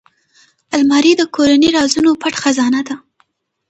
[0.75, 2.95] الماري د کورنۍ رازونو پټ خزانه ده